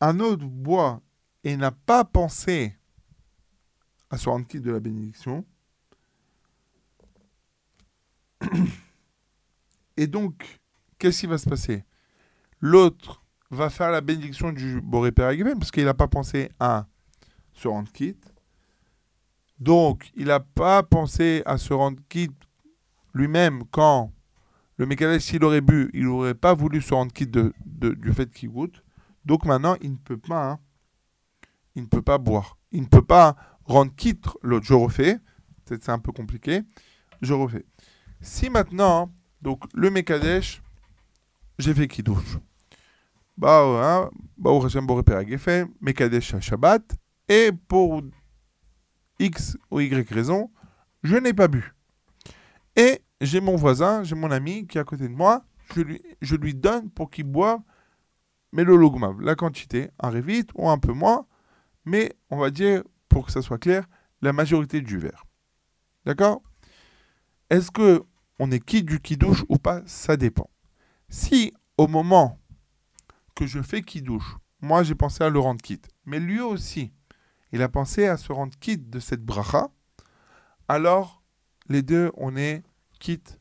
[0.00, 1.00] un autre boit
[1.44, 2.76] et n'a pas pensé
[4.10, 5.46] à se rendre quitte de la bénédiction,
[9.96, 10.60] et donc,
[10.98, 11.84] qu'est-ce qui va se passer?
[12.60, 16.86] L'autre va faire la bénédiction du Boré Père parce qu'il n'a pas pensé à
[17.52, 18.27] se rendre quitte.
[19.58, 22.32] Donc, il n'a pas pensé à se rendre quitte
[23.14, 24.12] lui-même quand
[24.76, 28.50] le Mekadesh, s'il aurait bu, il n'aurait pas voulu se rendre quitte du fait qu'il
[28.50, 28.84] goûte.
[29.24, 30.58] Donc maintenant, il ne peut pas, hein,
[31.74, 32.56] il ne peut pas boire.
[32.70, 34.66] Il ne peut pas rendre quitte l'autre.
[34.66, 35.18] Je refais.
[35.66, 36.62] C'est un peu compliqué.
[37.20, 37.66] Je refais.
[38.20, 40.62] Si maintenant, donc le Mekadesh,
[41.58, 42.38] j'ai fait Kiddush.
[43.36, 46.82] Bah, hein, bah, Hashem Boré Agefé, Mekadesh à Shabbat,
[47.28, 48.02] et pour
[49.18, 50.50] X ou Y raison,
[51.02, 51.74] je n'ai pas bu.
[52.76, 56.02] Et j'ai mon voisin, j'ai mon ami qui est à côté de moi, je lui,
[56.20, 57.60] je lui donne pour qu'il boive,
[58.52, 61.26] mais le logmav, la quantité, un révit ou un peu moins,
[61.84, 63.86] mais on va dire, pour que ça soit clair,
[64.22, 65.24] la majorité du verre.
[66.04, 66.42] D'accord?
[67.50, 68.02] Est-ce que
[68.38, 69.82] on est quitte du kidouche ou pas?
[69.86, 70.50] Ça dépend.
[71.08, 72.38] Si au moment
[73.34, 76.92] que je fais kidouche, moi j'ai pensé à le rendre quitte, mais lui aussi,
[77.52, 79.68] il a pensé à se rendre quitte de cette bracha,
[80.68, 81.22] alors
[81.68, 82.62] les deux, on est
[82.98, 83.38] quitte.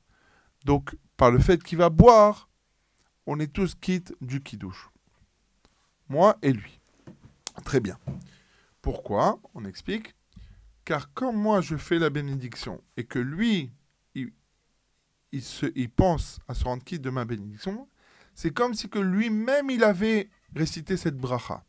[0.66, 2.50] Donc, par le fait qu'il va boire,
[3.26, 4.90] on est tous quitte du kidouche.
[6.10, 6.80] Moi et lui.
[7.66, 7.98] Très bien.
[8.82, 10.16] Pourquoi On explique.
[10.86, 13.72] Car quand moi je fais la bénédiction et que lui,
[15.32, 17.90] il, se, il pense à se rendre quitte de ma bénédiction,
[18.34, 21.66] c'est comme si que lui-même il avait récité cette bracha.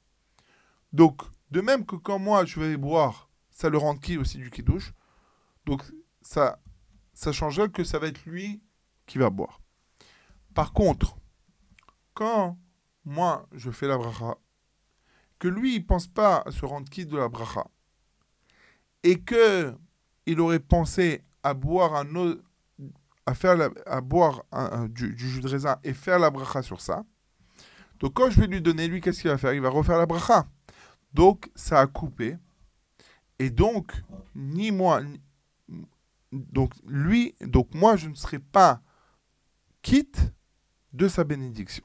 [0.93, 4.51] Donc, de même que quand moi je vais boire, ça le rend quitte aussi du
[4.51, 4.93] kidouche.
[5.67, 5.83] Donc,
[6.23, 6.61] ça,
[7.13, 8.63] ça changerait que ça va être lui
[9.07, 9.61] qui va boire.
[10.55, 11.17] Par contre,
[12.15, 12.59] quand
[13.05, 14.37] moi je fais la bracha,
[15.39, 17.67] que lui il pense pas à se rendre quitte de la bracha,
[19.03, 19.75] et que
[20.27, 22.43] il aurait pensé à boire un autre,
[23.25, 24.43] à faire la- à boire
[24.89, 27.05] du, du jus de raisin et faire la bracha sur ça.
[28.01, 29.55] Donc quand je vais lui donner, lui, qu'est-ce qu'il va faire?
[29.55, 30.47] Il va refaire la bracha.
[31.13, 32.37] Donc ça a coupé.
[33.39, 33.93] Et donc,
[34.35, 35.21] ni moi, ni-
[36.33, 38.83] donc lui, donc moi, je ne serai pas
[39.83, 40.33] quitte
[40.93, 41.85] de sa bénédiction.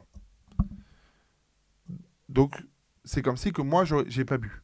[2.30, 2.64] Donc,
[3.06, 4.64] c'est comme si que moi, j'ai pas bu.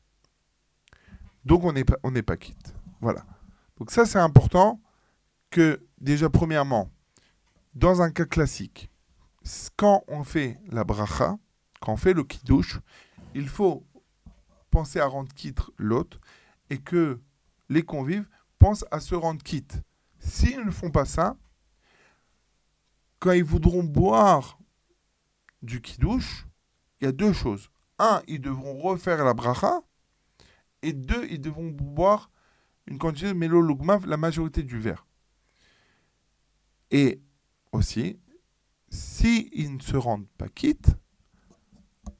[1.45, 2.73] Donc, on n'est pas, pas quitte.
[2.99, 3.25] Voilà.
[3.77, 4.81] Donc, ça, c'est important
[5.51, 6.89] que, déjà, premièrement,
[7.75, 8.89] dans un cas classique,
[9.75, 11.37] quand on fait la bracha,
[11.79, 12.79] quand on fait le kiddush,
[13.35, 13.85] il faut
[14.69, 16.19] penser à rendre quitte l'autre
[16.69, 17.19] et que
[17.69, 18.27] les convives
[18.57, 19.81] pensent à se rendre quitte.
[20.19, 21.37] S'ils ne font pas ça,
[23.19, 24.59] quand ils voudront boire
[25.61, 26.45] du kiddush,
[26.99, 27.69] il y a deux choses.
[27.97, 29.81] Un, ils devront refaire la bracha.
[30.81, 32.31] Et deux, ils devront boire
[32.87, 35.05] une quantité de mélo lugmav, la majorité du verre.
[36.91, 37.21] Et
[37.71, 38.19] aussi,
[38.89, 40.95] si ils ne se rendent pas quitte,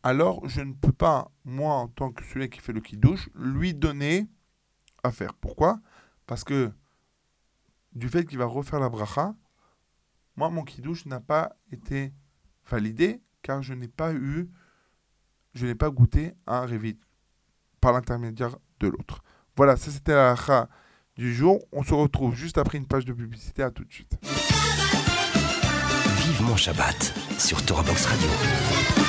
[0.04, 3.74] alors je ne peux pas, moi, en tant que celui qui fait le kiddush, lui
[3.74, 4.28] donner
[5.04, 5.34] à faire.
[5.34, 5.80] Pourquoi?
[6.26, 6.72] Parce que
[7.94, 9.36] du fait qu'il va refaire la bracha,
[10.36, 12.14] moi, mon kiddush n'a pas été
[12.70, 14.50] validé car je n'ai pas eu,
[15.54, 16.98] je n'ai pas goûté un révit
[17.82, 19.24] par l'intermédiaire de l'autre.
[19.58, 20.70] Voilà, ça c'était la halakha
[21.16, 21.60] du jour.
[21.72, 23.64] On se retrouve juste après une page de publicité.
[23.64, 24.18] À tout de suite.
[26.24, 29.09] Vivement Shabbat sur Torah Box Radio.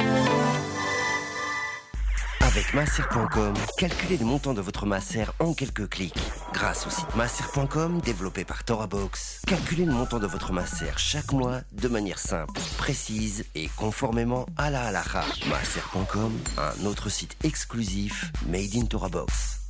[2.53, 6.13] Avec masser.com, calculez le montant de votre masser en quelques clics.
[6.51, 11.61] Grâce au site masser.com développé par TorahBox, calculez le montant de votre masser chaque mois
[11.71, 15.23] de manière simple, précise et conformément à la halakha.
[15.49, 19.61] Masser.com, un autre site exclusif made in TorahBox.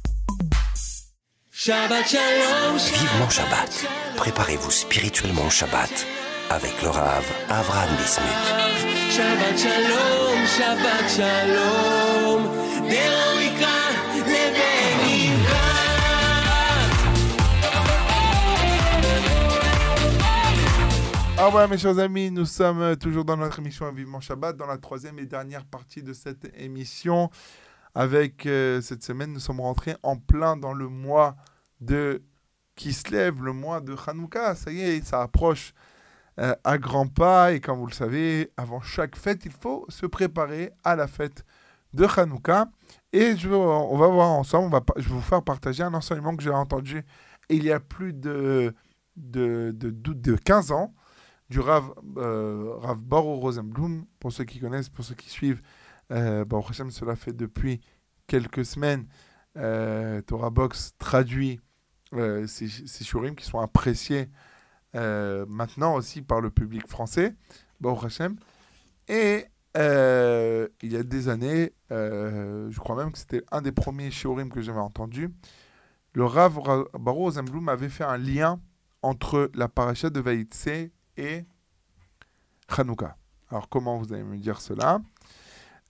[1.51, 3.85] Shabbat Shalom, Vivement Shabbat.
[4.17, 6.07] Préparez-vous spirituellement au Shabbat
[6.49, 8.90] avec le Rav Avram Bismuth.
[9.11, 12.47] Shabbat Shalom, Shabbat Shalom,
[21.37, 24.77] Ah ouais, mes chers amis, nous sommes toujours dans notre émission Vivement Shabbat, dans la
[24.77, 27.29] troisième et dernière partie de cette émission.
[27.93, 31.35] Avec euh, cette semaine, nous sommes rentrés en plein dans le mois
[31.81, 32.21] de
[32.77, 34.55] qui le mois de Hanouka.
[34.55, 35.73] Ça y est, ça approche
[36.39, 37.53] euh, à grands pas.
[37.53, 41.45] Et comme vous le savez, avant chaque fête, il faut se préparer à la fête
[41.93, 42.67] de Hanouka.
[43.13, 46.35] Et je, on va voir ensemble, on va, je vais vous faire partager un enseignement
[46.35, 47.03] que j'ai entendu
[47.51, 48.73] il y a plus de,
[49.15, 50.93] de, de, de, de 15 ans
[51.49, 55.61] du Rav, euh, Rav Baro Rosenblum, pour ceux qui connaissent, pour ceux qui suivent.
[56.11, 57.81] Euh, Hashem, cela fait depuis
[58.25, 59.05] quelques semaines.
[59.57, 61.59] Euh, Torah Box traduit
[62.13, 64.29] euh, ces, ces shurim qui sont appréciés
[64.95, 67.35] euh, maintenant aussi par le public français.
[67.79, 68.35] Baruch Hashem.
[69.07, 69.45] Et
[69.77, 74.11] euh, il y a des années, euh, je crois même que c'était un des premiers
[74.11, 75.33] shurim que j'avais entendu,
[76.13, 78.59] le Rav Ra- Baro Rosenblum avait fait un lien
[79.01, 80.67] entre la paracha de Vaïtse
[81.17, 81.45] et
[82.67, 83.15] Hanouka.
[83.49, 85.01] Alors comment vous allez me dire cela?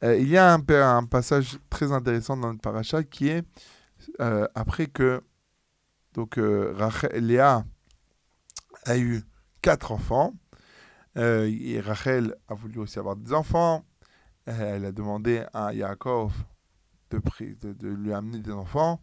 [0.04, 3.44] Il y a un, pa- un passage très intéressant dans notre paracha qui est
[4.56, 5.22] après que
[6.14, 7.66] donc Rachel- Léa
[8.86, 9.24] a eu
[9.62, 10.34] quatre enfants
[11.18, 13.86] euh, et Rachel a voulu aussi avoir des enfants.
[14.48, 16.34] Euh, elle a demandé à Yaakov
[17.10, 19.02] de, lui amener des enfants.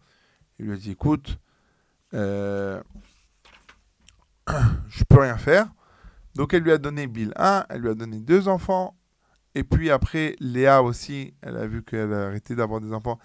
[0.58, 1.38] Il lui a dit écoute,
[2.14, 2.82] euh,
[4.88, 5.68] je peux rien faire.
[6.34, 8.96] Donc elle lui a donné Bill 1, elle lui a donné deux enfants.
[9.54, 13.18] Et puis après, Léa aussi, elle a vu qu'elle a arrêté d'avoir des enfants.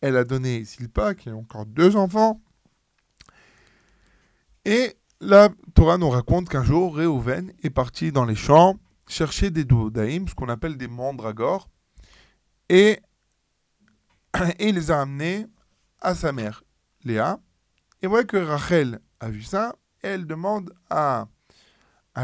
[0.00, 2.40] Elle a donné Silpa, qui a encore deux enfants.
[4.64, 9.64] Et la Torah nous raconte qu'un jour, Réhouven est parti dans les champs chercher des
[9.64, 11.68] doudaïm, ce qu'on appelle des mandragores.
[12.68, 13.00] Et,
[14.60, 15.46] il les a amenés
[16.00, 16.62] à sa mère,
[17.04, 17.38] Léa.
[18.02, 19.76] Et voilà que Rachel a vu ça.
[20.02, 21.26] Et elle demande à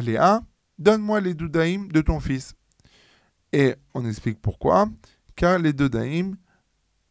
[0.03, 0.43] Léa,
[0.79, 2.55] donne-moi les doudaïm de ton fils.
[3.53, 4.89] Et on explique pourquoi.
[5.37, 6.37] Car les doudaïm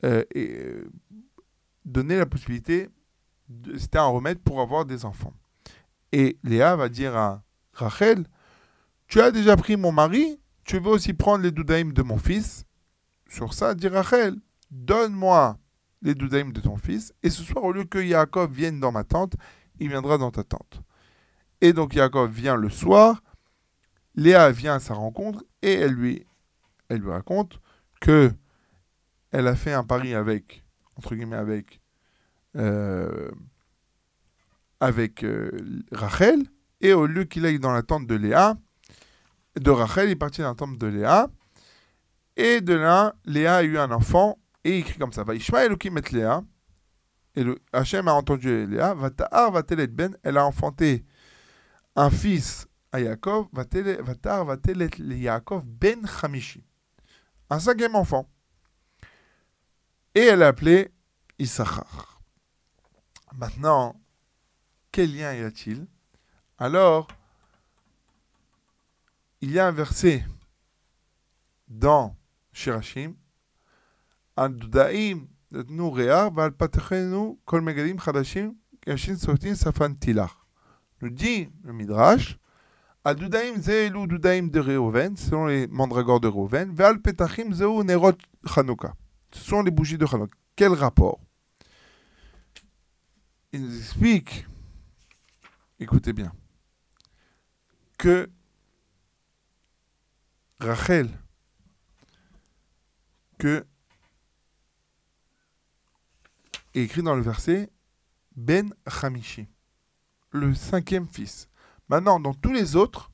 [0.06, 0.90] euh, euh,
[1.84, 2.90] donnaient la possibilité,
[3.78, 5.34] c'était un remède pour avoir des enfants.
[6.12, 7.43] Et Léa va dire à
[7.74, 8.26] Rachel,
[9.07, 12.66] tu as déjà pris mon mari, tu veux aussi prendre les doudaïm de mon fils?
[13.28, 14.36] Sur ça, dit Rachel,
[14.72, 15.57] donne-moi
[16.01, 19.03] les doudaïm de ton fils, et ce soir, au lieu que Yaakov vienne dans ma
[19.03, 19.34] tente,
[19.80, 20.82] il viendra dans ta tente.
[21.62, 23.22] Et donc Yaakov vient le soir,
[24.16, 26.26] Léa vient à sa rencontre et elle lui,
[26.89, 27.60] elle lui raconte
[28.01, 28.32] que
[29.32, 30.64] elle a fait un pari avec,
[30.95, 31.82] entre guillemets, avec,
[32.55, 33.30] euh,
[34.80, 35.52] avec euh,
[35.92, 36.44] Rachel,
[36.82, 38.56] et au lieu qu'il aille dans la tente de Léa,
[39.60, 41.30] de Rachel, il est parti dans la tente de Léa,
[42.38, 45.24] Et de là, Léa a eu un enfant et il écrit comme ça.
[45.24, 46.44] Vaishma Elohim et Léa.
[47.36, 48.94] Et le Hachem a entendu Léa.
[48.94, 50.16] Vata'ar vatelet ben.
[50.24, 51.06] Elle a enfanté
[51.96, 53.48] un fils à Yaakov.
[53.52, 56.64] Vata'ar vatelet le Yaakov ben Hamishi.
[57.50, 58.30] Un cinquième enfant.
[60.16, 60.92] Et elle l'a appelé
[61.38, 62.22] Issachar.
[63.36, 63.96] Maintenant,
[64.92, 65.86] quel lien y a-t-il?
[66.58, 67.08] Alors,
[69.42, 70.26] il y a un verset
[71.68, 72.16] dans
[72.52, 73.14] Shirachim,
[81.02, 82.38] nous dit le Midrash,
[83.06, 86.76] Adudaim de selon les mandragores de Reuven,
[87.84, 88.14] nerot
[89.32, 90.36] Ce sont les bougies de Chanukah.
[90.56, 91.20] Quel rapport?
[93.54, 94.49] Il nous explique
[95.80, 96.32] écoutez bien,
[97.98, 98.30] que
[100.60, 101.10] Rachel,
[103.38, 103.66] que
[106.74, 107.70] écrit dans le verset
[108.36, 109.48] Ben Hamishi,
[110.32, 111.50] le cinquième fils.
[111.88, 113.10] Maintenant, dans tous les autres,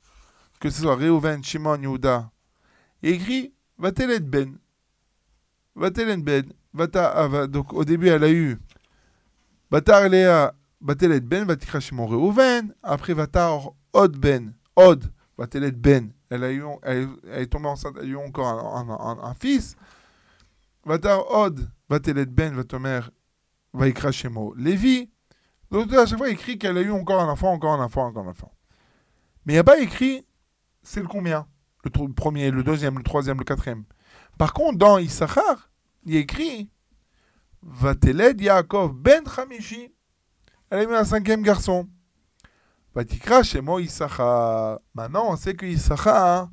[0.60, 2.30] que ce soit Reuven, Shimon, Yehuda,
[3.02, 4.58] écrit Vatelet Ben?
[5.74, 6.52] Ben?
[6.72, 8.58] Vata, ah, donc au début, elle a eu
[9.70, 12.74] Batar Léa, Vatelet Ben, Vatikra Shimon Reuven.
[12.82, 14.54] Après, Vatar Od Ben.
[14.76, 16.12] Od, Vatelet Ben?
[16.30, 19.76] Elle, a eu, elle, est tombée enceinte, elle a eu encore un, un- fils.
[20.84, 23.00] Vatar Od, Vatelet Ben, Vatomer,
[23.72, 25.10] Vaikra Shemo Lévi?
[25.70, 28.24] Donc à chaque fois, écrit qu'elle a eu encore un enfant, encore un enfant, encore
[28.24, 28.52] un enfant.
[29.44, 30.24] Mais il n'y a pas écrit
[30.86, 31.48] c'est le combien?
[31.84, 33.84] Le, premier, le deuxième, le troisième, le quatrième.
[34.38, 35.70] Par contre, dans Issachar,
[36.04, 36.70] il y a écrit
[37.62, 39.92] Vateled Yaakov ben Hamishi.
[40.68, 41.88] Elle a eu un cinquième garçon.
[42.94, 44.80] Vatikra Shemo Issachar.
[44.94, 46.50] Maintenant, on sait que Issachar,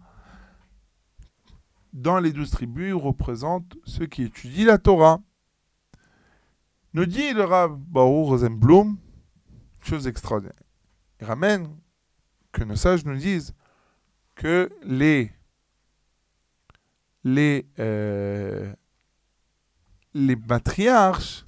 [1.93, 5.19] dans les douze tribus, représente ceux qui étudient la Torah.
[6.93, 8.97] Nous dit le Rav Baruch Rosenblum,
[9.81, 10.53] chose extraordinaire.
[11.19, 11.75] Il ramène
[12.51, 13.55] que nos sages nous disent
[14.35, 15.31] que les
[17.23, 18.73] les euh,
[20.13, 21.47] les matriarches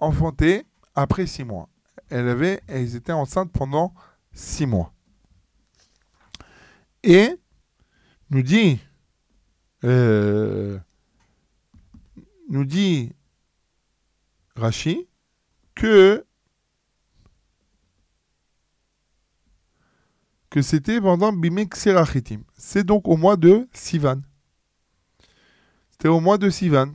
[0.00, 0.66] enfantaient
[0.96, 1.68] après six mois.
[2.08, 3.94] Elles, avaient, elles étaient enceintes pendant
[4.32, 4.92] six mois.
[7.02, 7.38] Et
[8.30, 8.80] nous dit
[9.84, 10.78] euh,
[12.48, 13.12] nous dit
[14.56, 15.06] Rashi
[15.74, 16.24] que
[20.50, 22.42] que c'était pendant Bimek Serachitim.
[22.56, 24.22] C'est donc au mois de Sivan.
[25.90, 26.92] C'était au mois de Sivan.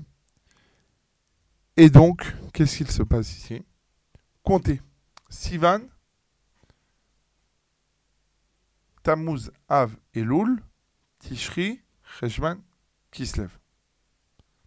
[1.78, 3.62] Et donc, qu'est-ce qu'il se passe ici?
[4.43, 4.81] Comptez.
[5.29, 5.81] Sivan,
[9.03, 10.61] Tammuz, Av, Elul,
[11.19, 11.81] Tishri,
[12.19, 12.57] Cheshvan,
[13.11, 13.49] Kislev.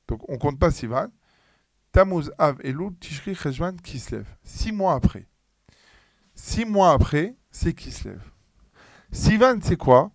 [0.08, 1.10] Donc, on compte pas Sivan.
[1.92, 4.26] Tammuz, Av, Elul, Tishri, Cheshvan, Kislev.
[4.42, 5.26] Six mois après.
[6.34, 8.20] Six mois après, c'est Kislev.
[9.12, 10.10] Sivan, c'est quoi?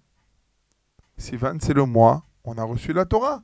[1.17, 3.43] Sivan, c'est le mois on a reçu la Torah.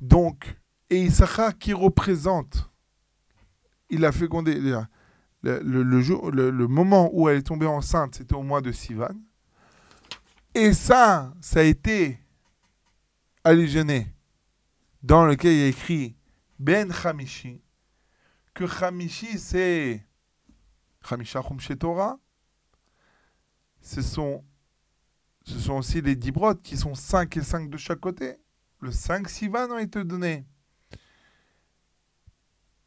[0.00, 0.56] Donc,
[0.90, 2.70] et Issachar qui représente,
[3.92, 4.58] il a fécondé,
[5.42, 9.14] le, moment où elle est tombée enceinte, c'était au mois de Sivan.
[10.54, 12.18] Et ça, ça a été
[13.44, 14.14] allusionné
[15.02, 16.16] dans lequel il y a écrit
[16.58, 17.60] Ben Hamishi,
[18.54, 20.06] que Hamishi c'est
[21.10, 22.18] Hamisha Chumshe Torah,
[23.82, 24.42] ce sont,
[25.44, 28.36] ce aussi les dix brodes qui sont 5 et 5 de chaque côté.
[28.80, 30.46] Le 5 Sivan ont été donnés.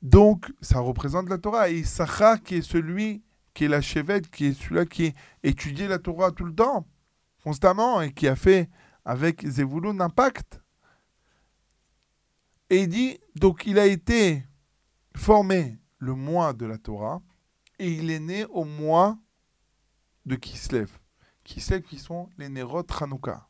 [0.06, 1.72] Donc, ça représente la Torah.
[1.72, 3.24] Et Issachar, qui est celui
[3.56, 6.86] qui est la chevette, qui est celui-là qui étudie la Torah tout le temps,
[7.44, 8.70] constamment, et qui a fait
[9.04, 10.62] avec Zevulun un pacte.
[12.70, 14.46] Et il dit, donc il a été
[15.16, 17.20] formé le mois de la Torah,
[17.80, 19.18] et il est né au mois
[20.28, 21.00] de Kislev.
[21.44, 23.48] Kislev qui sont les Nerot Hanouka.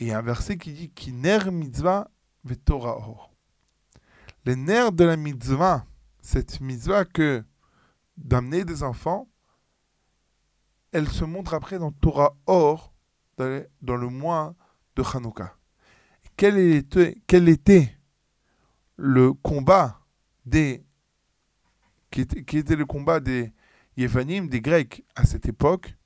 [0.00, 2.10] Et un verset qui dit Kiner mitzvah
[2.42, 3.35] vetorah or.
[4.46, 5.84] Les nerfs de la mitzvah,
[6.20, 7.42] cette mitzvah que
[8.16, 9.28] d'amener des enfants,
[10.92, 12.94] elle se montre après dans Torah Or,
[13.38, 14.54] dans, le mois
[14.94, 15.56] de Hanouka.
[16.36, 17.98] Quel était,
[18.96, 20.00] le combat
[20.46, 20.84] des
[22.12, 23.52] qui était le combat des
[23.96, 25.96] Yévanim, des Grecs à cette époque,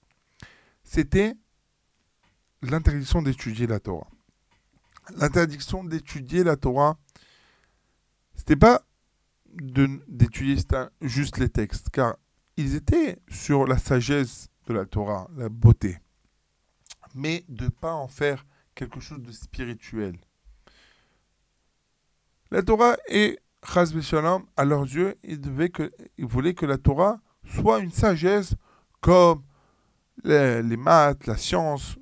[0.83, 1.35] c'était
[2.63, 4.09] l'interdiction d'étudier la Torah.
[5.17, 6.99] L'interdiction d'étudier la Torah,
[8.41, 8.87] c'était pas
[9.53, 10.57] d'étudier
[11.03, 12.17] juste les textes, car
[12.57, 15.99] ils étaient sur la sagesse de la Torah, la beauté,
[17.15, 20.19] mais de pas en faire quelque chose de spirituel.
[22.51, 25.39] La Torah est Chaz Shalom, à leurs yeux, ils
[26.25, 28.55] voulaient que la Torah soit une sagesse
[29.03, 29.43] comme
[30.25, 31.99] les, les maths, la science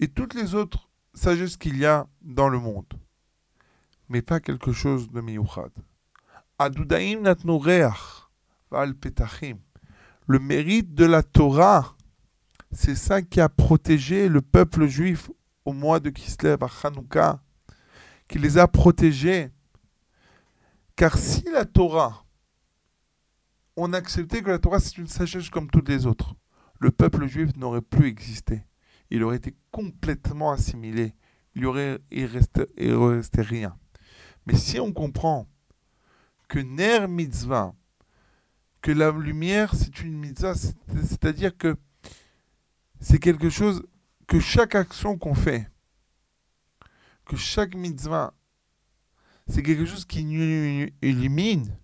[0.00, 2.92] et toutes les autres sagesses qu'il y a dans le monde.
[4.08, 5.72] Mais pas quelque chose de miyuchad.
[6.58, 8.28] Adudaim natnu reach
[8.70, 9.58] val petachim.
[10.26, 11.96] Le mérite de la Torah,
[12.72, 15.30] c'est ça qui a protégé le peuple juif
[15.64, 17.42] au mois de Kislev à Hanouka,
[18.28, 19.50] qui les a protégés.
[20.96, 22.24] Car si la Torah,
[23.76, 26.34] on acceptait que la Torah c'est une sagesse comme toutes les autres,
[26.80, 28.64] le peuple juif n'aurait plus existé.
[29.10, 31.14] Il aurait été complètement assimilé.
[31.54, 32.28] Il aurait il
[32.78, 33.76] il restait rien.
[34.46, 35.48] Mais si on comprend
[36.48, 37.74] que Ner Mitzvah,
[38.80, 41.76] que la lumière c'est une mitzvah, c'est- c'est-à-dire que
[43.00, 43.84] c'est quelque chose
[44.28, 45.68] que chaque action qu'on fait,
[47.24, 48.32] que chaque mitzvah,
[49.48, 51.76] c'est quelque chose qui nous illumine.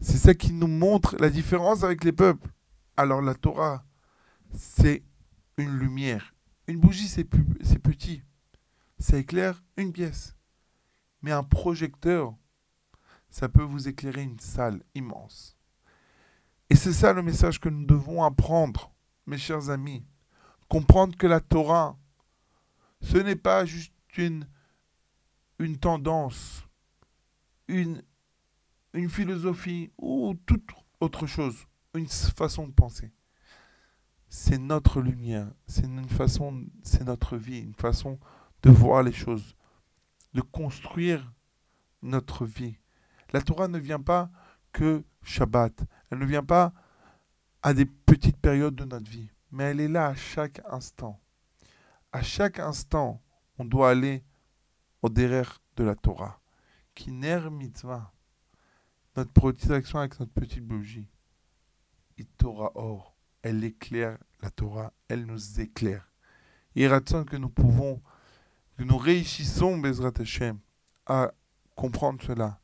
[0.00, 2.48] C'est ça qui nous montre la différence avec les peuples.
[2.96, 3.84] Alors la Torah,
[4.54, 5.02] c'est
[5.58, 6.34] une lumière.
[6.66, 8.22] Une bougie, c'est petit.
[8.98, 10.34] Ça éclaire une pièce.
[11.22, 12.34] Mais un projecteur,
[13.30, 15.56] ça peut vous éclairer une salle immense.
[16.68, 18.92] Et c'est ça le message que nous devons apprendre,
[19.26, 20.04] mes chers amis.
[20.68, 21.98] Comprendre que la Torah,
[23.00, 24.46] ce n'est pas juste une,
[25.58, 26.66] une tendance,
[27.68, 28.02] une,
[28.94, 30.70] une philosophie ou toute
[31.00, 33.12] autre chose, une façon de penser.
[34.28, 38.18] C'est notre lumière, c'est une façon, c'est notre vie, une façon
[38.62, 39.54] de voir les choses,
[40.34, 41.32] de construire
[42.02, 42.78] notre vie.
[43.32, 44.30] La Torah ne vient pas
[44.72, 46.72] que Shabbat, elle ne vient pas
[47.62, 51.20] à des petites périodes de notre vie, mais elle est là à chaque instant.
[52.12, 53.22] À chaque instant,
[53.58, 54.24] on doit aller
[55.00, 56.40] au derrière de la Torah.
[56.94, 58.12] Kiner mitzvah.
[59.16, 61.08] Notre petite action avec notre petite bougie.
[62.18, 63.16] Et Torah or.
[63.42, 64.92] Elle éclaire la Torah.
[65.08, 66.12] Elle nous éclaire.
[66.76, 68.02] Ratson que nous pouvons,
[68.76, 70.58] que nous réussissons, Bezrat Hashem,
[71.06, 71.32] à
[71.74, 72.60] comprendre cela.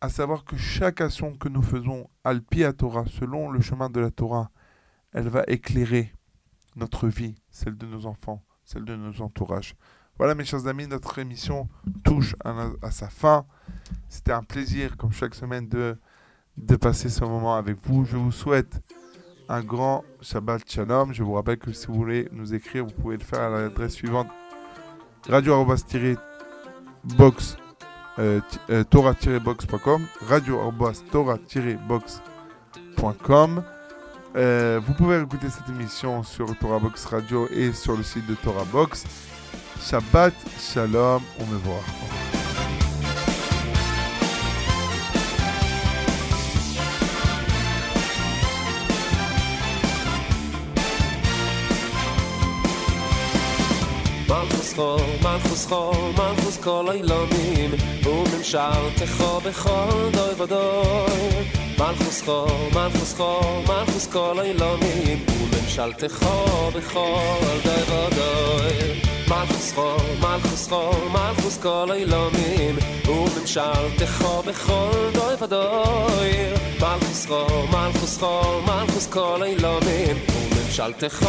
[0.00, 3.90] À savoir que chaque action que nous faisons al pied à Torah, selon le chemin
[3.90, 4.50] de la Torah,
[5.12, 6.14] elle va éclairer
[6.76, 9.74] notre vie, celle de nos enfants, celle de nos entourages.
[10.18, 11.68] Voilà, mes chers amis, notre émission
[12.04, 13.46] touche à, sa fin.
[14.08, 18.04] C'était un plaisir, comme chaque semaine, de passer ce moment avec vous.
[18.04, 18.80] Je vous souhaite
[19.48, 21.12] un grand Shabbat Shalom.
[21.12, 23.94] Je vous rappelle que si vous voulez nous écrire, vous pouvez le faire à l'adresse
[23.94, 24.28] suivante
[25.28, 25.66] radio
[27.16, 27.56] box
[28.18, 30.72] euh, euh, torah-box.com radio
[31.12, 33.62] torah-box.com
[34.36, 38.34] Euh, vous pouvez écouter cette émission sur Torah Box Radio et sur le site de
[38.34, 39.06] Torah Box.
[39.80, 42.37] Shabbat Shalom, on me voit.
[54.78, 57.70] חור, מלכוס חור, מלכוס כל אילונים
[58.04, 61.48] וממשלתך בכל דוי ודוי.
[61.78, 66.26] מלכוס חור, מלכוס חור, מלכוס כל אילונים וממשלתך
[66.76, 69.00] בכל דוי ודוי.
[69.28, 72.76] מלכוס חור, מלכוס חור, מלכוס כל אילונים
[73.08, 76.30] וממשלתך בכל דוי ודוי.
[76.80, 81.26] מלכוס חור, מלכוס חור, מלכוס כל אילונים וממשלתך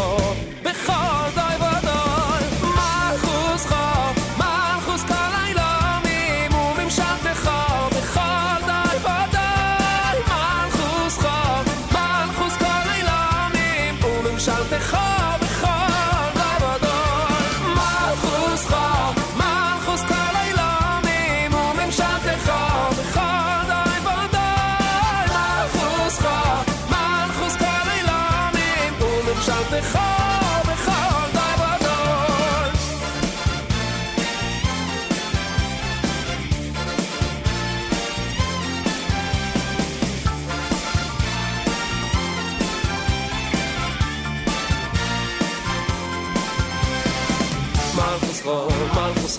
[0.63, 1.88] בכל דוי ודוי